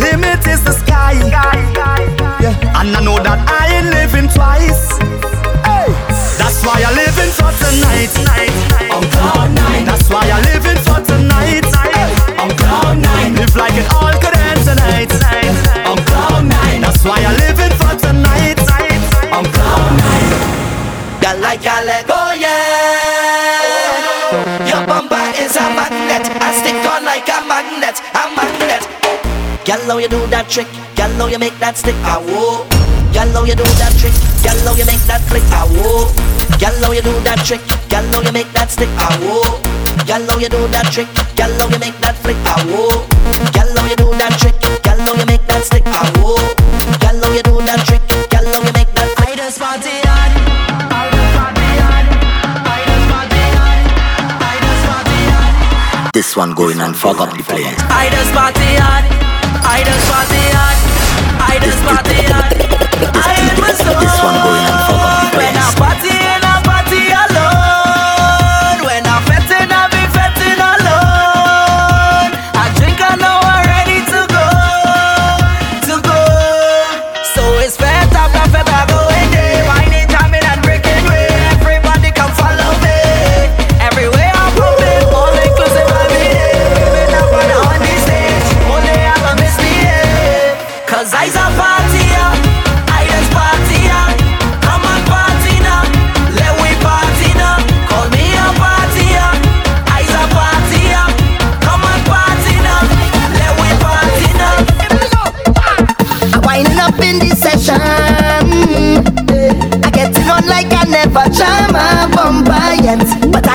limit 0.00 0.40
is 0.48 0.64
the 0.64 0.72
sky. 0.72 1.12
Yeah. 1.28 2.80
And 2.80 2.96
I 2.96 3.00
know 3.04 3.20
that 3.20 3.40
I 3.44 3.68
ain't 3.76 3.92
living 3.92 4.28
twice. 4.32 4.96
Hey. 5.60 5.92
That's 6.40 6.64
why 6.64 6.80
I'm 6.80 6.96
living 6.96 7.32
for 7.36 7.52
tonight. 7.60 8.08
On 8.88 9.04
cloud 9.12 9.52
nine. 9.52 9.84
That's 9.84 10.08
why 10.08 10.24
I'm 10.24 10.40
living 10.48 10.80
for 10.80 11.00
tonight. 11.04 11.68
On 12.40 12.50
cloud 12.56 12.96
nine. 12.98 13.36
Live 13.36 13.54
like 13.56 13.76
it 13.76 13.86
all 13.92 14.14
could 14.16 14.32
end 14.32 14.64
tonight. 14.64 15.12
On 15.84 15.98
cloud 16.08 16.48
nine. 16.48 16.80
That's 16.80 17.04
why 17.04 17.20
I'm 17.20 17.36
living 17.36 17.74
for 17.76 17.92
tonight. 18.00 18.58
On 19.36 19.44
cloud 19.44 19.92
nine. 20.00 20.32
Yeah, 21.20 21.36
like 21.44 21.60
I 21.68 21.84
let 21.84 22.08
go, 22.08 22.32
yeah. 22.40 23.20
Your 24.64 24.86
bumper 24.88 25.20
is 25.36 25.52
a 25.56 25.66
magnet. 25.76 26.24
I 26.40 26.56
stick 26.56 26.80
on 26.88 27.04
like 27.04 27.28
a 27.28 27.44
magnet. 27.44 28.00
A 28.16 28.24
magnet. 28.32 28.69
Yellow, 29.70 29.98
you 30.02 30.08
do 30.08 30.18
that 30.34 30.50
trick? 30.50 30.66
Yellow, 30.98 31.30
you 31.30 31.38
make 31.38 31.54
that 31.62 31.78
stick? 31.78 31.94
I 32.02 32.18
whoa. 32.18 32.66
Yellow, 33.14 33.46
you 33.46 33.54
do 33.54 33.62
that 33.78 33.94
trick? 33.94 34.10
Yellow, 34.42 34.74
you 34.74 34.82
make 34.82 34.98
that 35.06 35.22
flick? 35.30 35.46
I 35.46 35.62
whoa. 35.62 36.10
Yellow, 36.58 36.90
you 36.90 36.98
do 37.06 37.14
that 37.22 37.38
trick? 37.46 37.62
Yellow, 37.86 38.18
you 38.18 38.34
make 38.34 38.50
that 38.50 38.66
stick? 38.66 38.90
I 38.98 39.06
whoa. 39.22 39.62
Yellow, 40.10 40.42
you 40.42 40.50
do 40.50 40.58
that 40.74 40.90
trick? 40.90 41.06
Yellow, 41.38 41.70
you 41.70 41.78
make 41.78 41.94
that 42.02 42.18
flick? 42.18 42.34
I 42.42 42.58
whoa. 42.66 42.98
Yellow, 43.54 43.86
you 43.86 43.94
do 43.94 44.10
that 44.18 44.34
trick? 44.42 44.58
Yellow, 44.82 45.14
you 45.14 45.26
make 45.30 45.46
that 45.46 45.62
stick? 45.62 45.86
I 45.86 46.02
whoa. 46.18 46.34
Yellow, 46.98 47.30
you 47.30 47.46
do 47.46 47.62
that 47.62 47.86
trick? 47.86 48.02
Yellow, 48.34 48.58
you 48.66 48.74
make 48.74 48.90
that 48.98 49.06
flick? 49.14 49.30
I 49.30 49.38
just 49.38 49.54
party 49.62 50.02
on. 50.02 50.34
This 56.10 56.34
one 56.34 56.58
going 56.58 56.82
on 56.82 56.90
fog 56.92 57.22
up 57.22 57.30
the 57.38 57.46
place. 57.46 57.78
I 57.86 58.10
just 58.10 58.34
party 58.34 58.66
on. 58.82 59.29
Idols 59.62 60.04
idols, 60.08 60.24
idols, 60.24 60.50
art, 60.56 60.78
idols 61.40 61.78
for 61.84 62.00
the 62.08 62.18
art. 62.32 62.60
This 64.00 64.22
one 64.22 64.34
going 64.42 64.66
on 64.66 64.80
for 64.88 65.19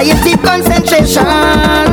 Society 0.05 0.37
concentration? 0.37 1.84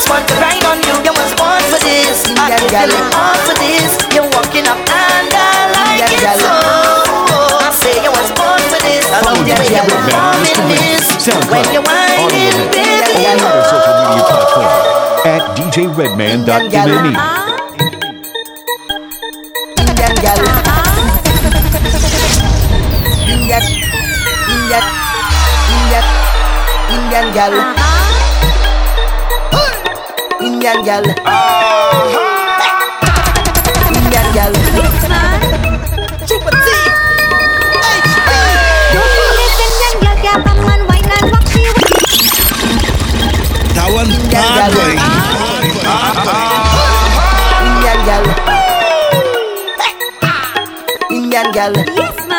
just 0.00 0.08
want 0.08 0.24
to 0.24 0.34
ride 0.40 0.64
on 0.64 0.80
you. 0.80 0.96
You 1.04 1.12
must 1.12 1.36
for 1.36 1.76
this. 1.84 2.24
I 2.32 2.56
hope 2.56 2.72
you 2.72 3.04
for 3.44 3.52
this. 3.60 4.00
You're 4.16 4.24
walking 4.32 4.64
up 4.64 4.80
and 4.80 5.28
I 5.28 5.68
like 5.76 6.08
it 6.08 6.24
so. 6.40 6.48
I 7.60 7.68
say 7.68 8.00
you 8.00 8.08
was 8.08 8.32
born 8.32 8.64
for 8.72 8.80
this. 8.80 9.04
I 9.12 9.20
love 9.28 9.44
the 9.44 9.52
you're 9.68 9.84
performing 9.84 10.72
this. 10.72 11.04
When 11.52 11.68
you're 11.68 11.84
whining, 11.84 12.56
baby, 12.72 13.28
oh. 13.44 13.60
at 15.28 15.44
djredman.me. 15.52 17.12
Indian 19.84 20.14
gal, 20.24 20.40
Indian 23.28 23.64
gal, 25.92 26.06
Indian 26.88 27.28
gal. 27.36 27.79
Indian 30.60 30.84
girl. 30.84 31.04
Uh-huh. 31.24 32.20
Indian 33.96 34.28
girl. 34.36 34.52
Yes, 34.76 35.08
man. 35.08 35.40
Super 36.28 36.50
T. 36.52 36.54
That 43.72 43.88
one 43.88 44.12
bad 44.28 44.68
boy. 44.76 45.00
Indian 47.64 48.00
girl. 48.04 48.26
Indian 51.10 51.48
girl. 51.56 51.72
Yes, 51.96 52.29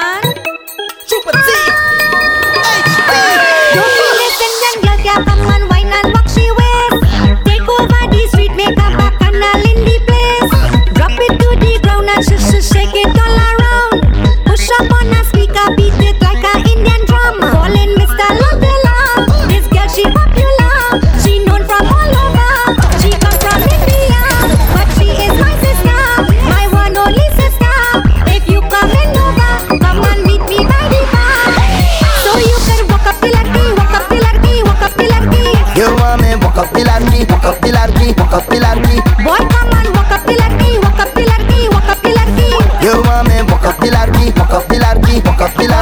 waka 38.31 38.45
pilarki. 38.49 38.95
Boy, 39.23 39.37
come 39.51 39.71
on, 39.75 39.87
waka 39.93 40.17
pilarki, 40.25 40.77
waka 40.83 41.05
pilarki, 41.15 41.67
waka 41.75 41.95
pilarki. 42.01 42.49
Yo, 42.85 43.03
mami, 43.03 43.41
waka 43.51 43.71
pilarki, 43.79 44.31
waka 44.39 44.59
pilarki, 44.69 45.21
waka 45.27 45.47
pilarki. 45.57 45.80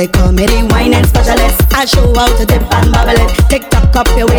They 0.00 0.08
call 0.08 0.32
me 0.32 0.46
the 0.46 0.66
wine 0.72 0.94
and 0.94 1.06
specialist. 1.06 1.60
I 1.74 1.84
show 1.84 2.08
out 2.16 2.32
the 2.38 2.46
dip 2.46 2.62
and 2.72 2.90
bubble 2.90 3.20
it. 3.20 3.36
Tick 3.50 3.68
tock 3.68 3.94
up 3.94 4.08
your 4.16 4.29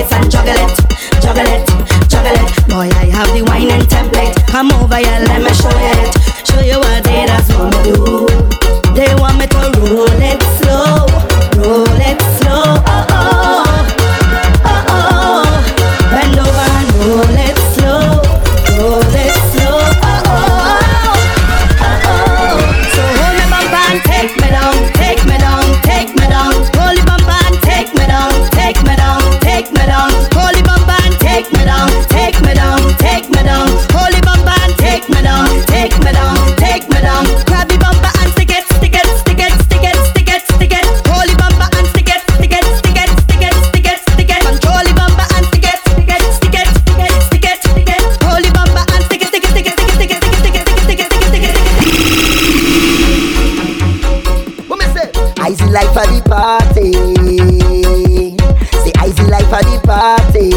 party. 60.02 60.49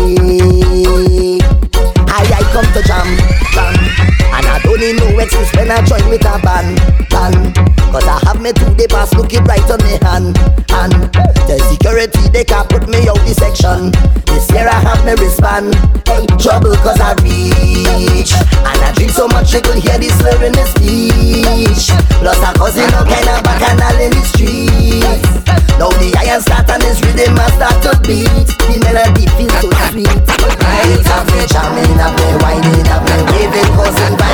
I, 2.09 2.24
I 2.32 2.42
come 2.55 2.64
to 2.72 2.82
jam. 2.88 3.43
And 4.45 4.53
I 4.53 4.59
don't 4.61 4.76
need 4.76 5.01
no 5.01 5.09
excuse 5.18 5.49
when 5.57 5.70
I 5.72 5.80
join 5.88 6.05
with 6.12 6.20
a 6.28 6.36
band, 6.45 6.76
band. 7.09 7.57
Cause 7.88 8.05
I 8.05 8.20
have 8.28 8.42
me 8.42 8.53
two 8.53 8.74
day 8.74 8.84
pass 8.90 9.14
looking 9.14 9.45
right 9.49 9.64
on 9.70 9.80
me 9.80 9.97
hand, 10.05 10.36
hand. 10.68 11.09
The 11.49 11.57
security 11.72 12.28
they 12.28 12.45
can't 12.45 12.68
put 12.68 12.84
me 12.84 13.09
out 13.09 13.16
the 13.24 13.32
section. 13.32 13.88
This 14.28 14.51
year 14.53 14.68
I 14.68 14.76
have 14.84 15.01
me 15.07 15.16
wristband 15.16 15.72
Hey, 16.05 16.26
trouble 16.36 16.76
cause 16.84 17.01
I 17.01 17.16
reach. 17.24 18.36
And 18.36 18.80
I 18.84 18.92
drink 18.92 19.16
so 19.16 19.28
much 19.28 19.55
you 19.55 19.64
could 19.64 19.80
hear 19.80 19.97
the 19.97 20.12
slur 20.20 20.36
in 20.45 20.53
the 20.53 20.66
speech. 20.76 21.88
Plus 22.20 22.40
I 22.45 22.53
causing 22.53 22.90
all 22.92 23.09
kind 23.09 23.30
of 23.32 23.40
bacchanal 23.47 23.97
in 23.97 24.12
the 24.12 24.24
streets. 24.28 25.24
Now 25.80 25.88
the 25.97 26.12
iron 26.20 26.42
start 26.45 26.68
and 26.68 26.82
this 26.84 27.01
rhythm 27.01 27.38
I 27.40 27.49
start 27.57 27.80
to 27.88 27.92
beat. 28.05 28.28
The 28.61 28.76
melody 28.84 29.24
feels 29.40 29.57
so 29.64 29.70
sweet. 29.88 30.18
Right 30.61 31.09
up 31.14 31.24
me 31.32 31.47
jamming 31.47 31.97
up 32.03 32.12
me 32.18 32.28
winding 32.42 32.90
up 32.92 33.03
me 33.07 33.16
waving 33.32 33.70
cause 33.78 33.97
I'm 34.03 34.34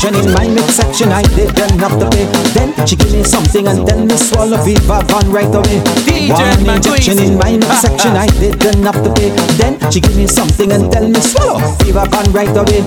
section 0.00 0.28
in 0.28 0.32
my 0.32 0.48
midsection. 0.48 1.12
I 1.12 1.22
didn't 1.22 1.78
have 1.78 1.98
to 1.98 2.08
pay. 2.10 2.24
Then 2.54 2.72
she 2.86 2.96
give 2.96 3.12
me 3.12 3.22
something 3.22 3.66
and 3.68 3.86
tell 3.86 4.00
me 4.04 4.16
swallow 4.16 4.56
Viva 4.64 5.04
Van 5.04 5.30
right 5.30 5.54
away. 5.54 5.80
DJ 6.08 6.32
One 6.32 6.76
injection 6.76 7.18
in 7.18 7.36
my 7.36 7.52
midsection. 7.52 8.16
I 8.16 8.26
didn't 8.40 8.82
have 8.82 9.02
to 9.04 9.12
pay. 9.12 9.30
Then 9.60 9.78
she 9.92 10.00
give 10.00 10.16
me 10.16 10.26
something 10.26 10.72
and 10.72 10.90
tell 10.90 11.06
me 11.06 11.20
swallow 11.20 11.60
Viva 11.84 12.06
Van 12.08 12.32
right 12.32 12.56
away. 12.56 12.80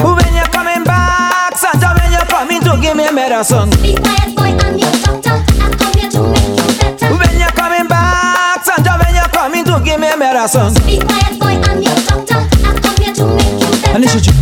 When 0.00 0.32
you're 0.34 0.52
coming 0.56 0.84
back, 0.84 1.56
Santa, 1.56 1.92
when 2.00 2.10
you're 2.12 2.28
coming 2.32 2.60
to 2.62 2.80
give 2.80 2.96
me 2.96 3.10
medicine. 3.12 3.70
Be 3.82 3.94
quiet, 4.00 4.32
boy, 4.34 4.56
I'm 4.64 4.78
your 4.78 4.92
doctor. 5.04 5.36
I 5.60 5.68
come 5.76 5.92
here 6.00 6.10
to 6.16 6.22
make 6.32 6.48
you 6.48 6.68
better. 6.80 7.12
When 7.12 7.34
you're 7.36 7.52
coming 7.52 7.88
back, 7.88 8.64
Santa, 8.64 8.96
when 9.04 9.12
you're 9.12 9.32
coming 9.36 9.64
to 9.68 9.76
give 9.84 10.00
me 10.00 10.16
medicine. 10.16 10.72
Be 10.88 10.96
quiet, 10.96 11.36
boy, 11.36 11.60
I'm 11.68 11.82
your 11.82 11.98
doctor. 12.08 12.40
I 12.64 12.72
come 12.80 12.96
here 13.04 13.12
to 13.12 13.24
make 13.36 13.60
you 13.60 13.70
better. 13.84 14.00
And 14.00 14.08
she 14.08 14.33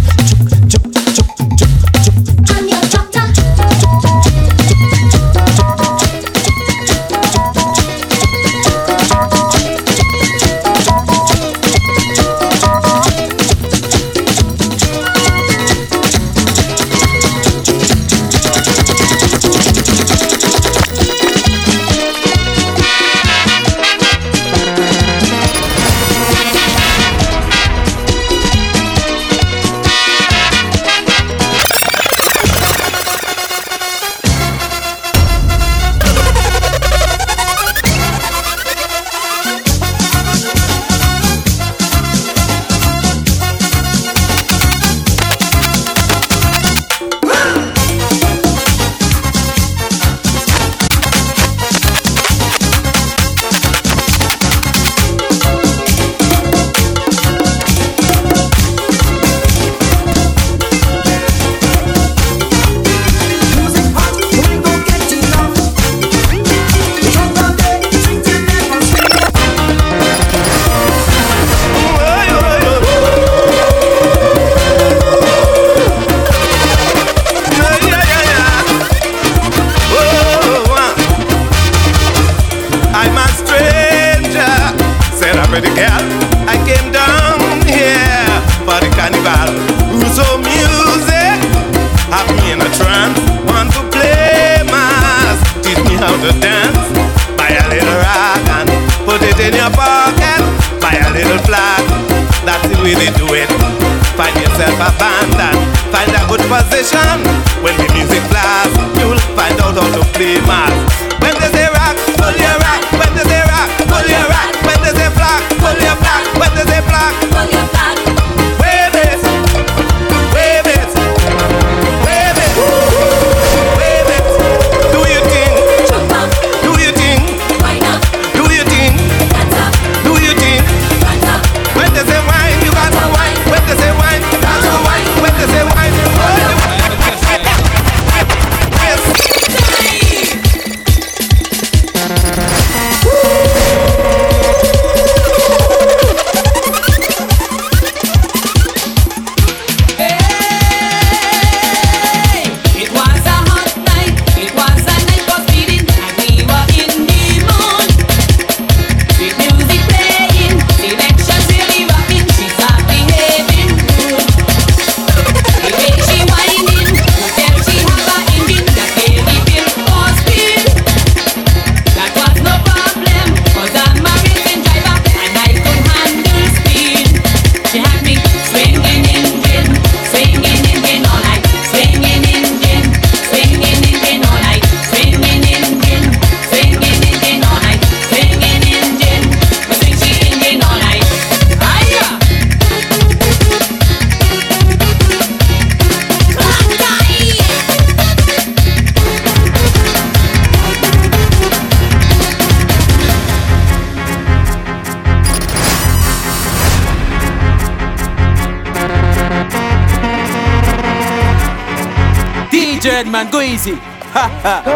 easy. 213.53 213.75
Ha 214.15 214.29
ha. 214.45 214.72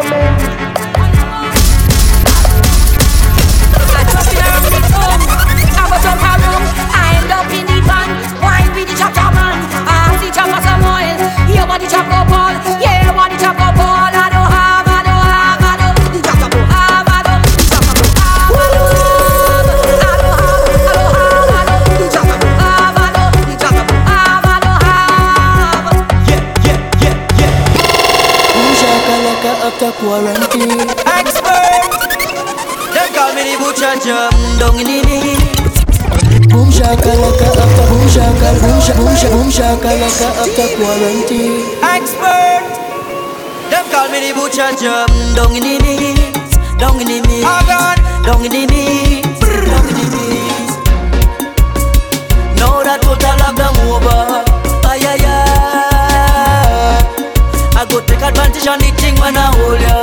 quarantine. 29.99 30.89
Expert, 31.09 31.91
they 32.93 33.09
call 33.15 33.33
me 33.35 33.43
the 33.49 33.55
butcher 33.61 33.95
jam 34.05 34.33
down 34.59 34.79
in 34.81 34.87
the 34.87 34.99
knee. 35.07 35.37
Boom 36.53 36.69
shakalaka 36.71 37.49
after 37.57 37.87
boom 37.89 38.07
shakal 38.13 38.57
boom 38.61 38.79
shak 38.81 38.97
boom 38.97 39.15
shak 39.17 39.31
boom 39.33 39.49
shakalaka 39.49 40.29
after 40.43 40.69
quarantine. 40.77 41.65
Expert, 41.83 42.65
they 43.71 43.85
call 43.91 44.09
me 44.13 44.19
the 44.25 44.31
butcher 44.37 44.71
jam 44.81 45.09
down 45.35 45.55
in 45.57 45.63
the 45.63 45.75
knee, 45.85 46.15
down 46.79 47.01
in 47.01 47.07
the 47.07 47.19
knee, 47.29 47.43
oh 47.45 47.63
God, 47.67 47.99
down 48.25 48.45
in 48.45 48.53
the 48.53 48.67
knee, 48.67 49.23
down 49.41 49.89
in 49.89 49.95
the 49.97 50.05
knee. 50.13 50.45
Now 52.59 52.83
that 52.83 53.01
total 53.03 53.37
lockdown 53.41 53.77
over. 53.89 54.46
advantage 58.27 58.67
on 58.67 58.79
the 58.79 58.91
thing 58.99 59.15
when 59.23 59.37
I 59.37 59.47
hold 59.55 59.79
you. 59.79 60.03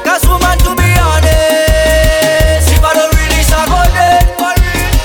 Cause 0.00 0.24
woman, 0.24 0.56
to 0.64 0.72
be 0.76 0.88
honest, 0.96 2.72
if 2.72 2.80
I 2.82 2.92
don't 2.96 3.12
release, 3.12 3.52
I 3.52 3.62
go 3.68 3.80
dead. 3.92 4.24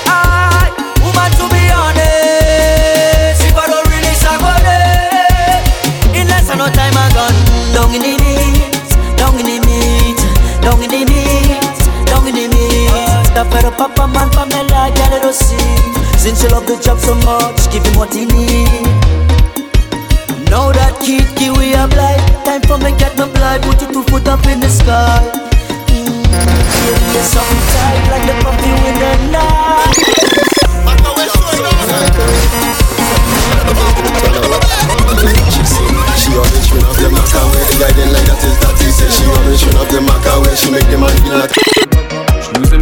I, 0.08 0.72
woman, 1.04 1.30
to 1.36 1.46
be 1.52 1.64
honest, 1.76 3.44
if 3.44 3.56
I 3.56 3.66
don't 3.68 3.88
release, 3.92 4.24
I 4.24 4.40
go 4.40 4.52
dead. 4.64 5.62
In 6.16 6.28
less 6.32 6.48
than 6.48 6.64
no 6.64 6.68
time, 6.72 6.96
I 6.96 7.12
gone 7.12 7.36
down 7.76 7.92
in 7.92 8.02
the 8.08 8.16
meat, 8.24 8.72
down 9.20 9.36
in 9.36 9.46
the 9.46 9.60
meat, 9.68 10.20
down 10.64 10.80
in 10.80 10.90
the 10.90 11.04
meat, 11.04 11.60
down 12.08 12.24
in 12.24 12.36
the 12.40 12.48
meat. 12.48 13.36
The 13.36 13.44
fed 13.52 13.68
papa 13.76 14.08
man 14.08 14.32
from 14.32 14.48
the 14.50 14.64
light, 14.72 14.96
I 14.96 15.20
don't 15.20 15.36
see. 15.36 15.60
Since 16.18 16.42
you 16.44 16.50
love 16.50 16.66
the 16.66 16.80
job 16.80 17.00
so 17.00 17.14
much, 17.28 17.68
give 17.72 17.86
him 17.86 18.00
what 18.00 18.14
he 18.14 18.26
need. 18.26 19.35
Now 20.56 20.72
that 20.72 20.96
kid, 21.04 21.28
give 21.36 21.52
we 21.60 21.76
a 21.76 21.84
blind. 21.84 22.24
Time 22.48 22.64
for 22.64 22.80
me 22.80 22.96
get 22.96 23.12
my 23.20 23.28
blind, 23.28 23.68
put 23.68 23.76
your 23.84 23.92
two 23.92 24.08
foot 24.08 24.24
up 24.32 24.40
in 24.48 24.64
the 24.64 24.72
sky. 24.72 25.20
Give 25.84 26.08
me 27.12 27.20
something 27.28 27.60
tight 27.76 28.08
like 28.08 28.24
the 28.24 28.40
puppy 28.40 28.72
the. 28.88 29.44
She 36.24 36.32
always 36.40 36.72
then 37.92 38.16
like 38.16 38.24
that 38.24 38.40
is 38.40 38.56
that 38.64 38.80
say 38.80 39.12
She 39.12 39.28
always 39.28 39.60
she 39.60 40.72
make 40.72 40.88
the 40.88 40.96
feel 41.20 41.36
like 41.36 41.75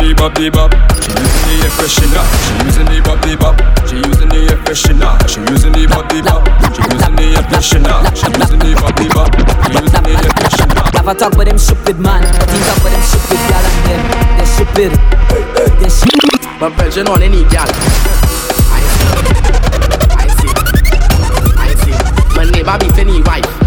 the 0.03 0.13
bop 0.15 0.35
the 0.35 0.49
bop, 0.51 0.71
she 0.99 1.15
using 1.15 1.47
the 1.47 1.63
air 1.63 1.71
freshener. 1.79 2.23
She 2.43 2.53
using 2.67 2.87
the 2.91 2.99
bop 3.07 3.21
the 3.23 3.37
bop, 3.39 3.55
she 3.87 3.95
using 3.95 4.27
the 4.27 4.39
air 4.51 4.59
freshener. 4.63 5.15
She 5.31 5.39
using 5.47 5.71
the 5.71 5.87
bop 5.87 6.09
the 6.11 6.19
bop, 6.19 6.43
she 6.75 6.83
using 6.91 7.15
the 7.15 7.25
air 7.31 7.43
freshener. 7.47 8.03
She 8.11 8.27
using 8.27 8.59
the 8.59 8.75
bop 8.75 8.95
the 8.99 9.07
bop, 9.15 9.31
she 9.31 9.71
using 9.79 10.03
the 10.03 10.11
air 10.11 10.33
freshener. 10.35 10.83
Never 10.93 11.13
talk 11.15 11.33
with 11.39 11.47
them 11.47 11.57
stupid 11.57 11.99
man. 11.99 12.21
Think 12.51 12.63
talk 12.67 12.83
with 12.83 12.91
them 12.91 13.03
stupid 13.07 13.39
gal 13.47 13.63
and 13.63 13.79
them. 13.87 14.03
They 14.35 14.47
stupid. 14.51 14.91
They 15.79 15.89
stupid. 15.89 16.41
But 16.59 16.75
Belgian 16.75 17.07
on 17.07 17.23
any 17.23 17.47
gal. 17.47 17.67
I 18.75 18.83
see. 18.91 19.07
I 20.19 20.27
see. 20.35 20.51
I 21.55 21.71
see. 21.79 21.95
My 22.35 22.43
neighbor 22.51 22.75
beat 22.79 22.97
any 22.99 23.21
wife. 23.23 23.62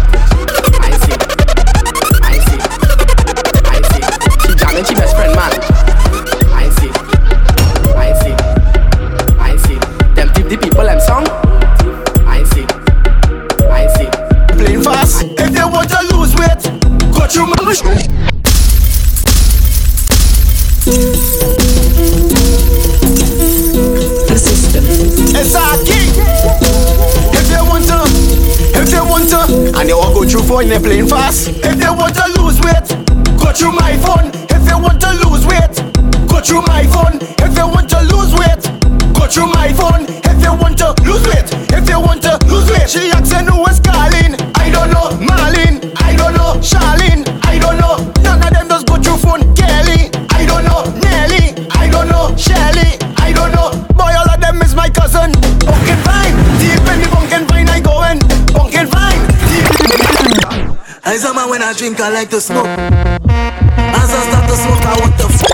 I 61.67 61.73
drink, 61.73 61.99
I 61.99 62.09
like 62.09 62.29
to 62.29 62.39
smoke. 62.39 62.65
As 62.65 64.09
I 64.09 64.21
start 64.23 64.47
to 64.47 64.55
smoke, 64.55 64.85
I 64.85 64.99
want 65.01 65.17
to 65.19 65.25
f- 65.25 65.47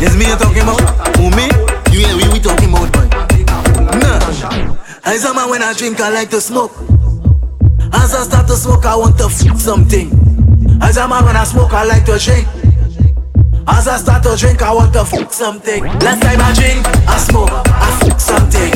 Yeah, 0.00 0.14
me 0.16 0.24
you 0.24 0.36
talking 0.36 0.62
about? 0.62 0.80
Who 1.18 1.28
me? 1.36 1.44
You 1.92 2.06
yeah, 2.06 2.16
we, 2.16 2.32
we 2.32 2.40
talking 2.40 2.70
about, 2.70 2.90
boy. 2.94 3.06
Nah. 4.00 4.16
As 5.04 5.26
a 5.26 5.34
man 5.34 5.50
when 5.50 5.62
I 5.62 5.74
drink, 5.74 6.00
I 6.00 6.08
like 6.08 6.30
to 6.30 6.40
smoke. 6.40 6.72
As 7.92 8.14
I 8.14 8.22
start 8.24 8.46
to 8.46 8.56
smoke, 8.56 8.86
I 8.86 8.96
want 8.96 9.18
to 9.18 9.24
f- 9.24 9.60
something. 9.60 10.08
As 10.80 10.96
a 10.96 11.06
man 11.06 11.22
when 11.22 11.36
I 11.36 11.44
smoke, 11.44 11.74
I 11.74 11.84
like 11.84 12.06
to 12.06 12.18
drink. 12.18 12.48
As 13.68 13.88
I 13.88 13.96
start 13.98 14.22
to 14.22 14.36
drink, 14.36 14.62
I 14.62 14.72
want 14.72 14.92
to 14.94 15.04
fuck 15.04 15.32
something. 15.32 15.82
Last 15.84 16.22
time 16.22 16.40
I 16.40 16.54
drink, 16.54 16.86
I 17.08 17.18
smoke, 17.18 17.50
I 17.50 17.98
fuck 18.00 18.20
something. 18.20 18.75